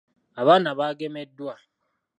Abaana 0.41 0.69
bagemeddwa. 0.79 1.55